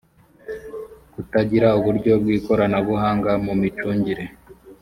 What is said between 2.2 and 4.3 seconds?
bw ikoranabuhanga mu micungire